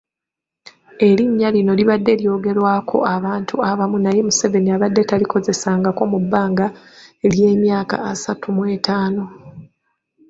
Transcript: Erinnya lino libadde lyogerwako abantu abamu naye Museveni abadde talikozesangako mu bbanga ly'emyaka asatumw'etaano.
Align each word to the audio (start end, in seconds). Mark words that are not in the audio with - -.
Erinnya 1.07 1.47
lino 1.55 1.73
libadde 1.79 2.13
lyogerwako 2.21 2.97
abantu 3.15 3.55
abamu 3.69 3.97
naye 4.01 4.19
Museveni 4.27 4.69
abadde 4.75 5.01
talikozesangako 5.09 6.01
mu 6.11 6.19
bbanga 6.23 6.65
ly'emyaka 7.33 7.95
asatumw'etaano. 8.11 9.23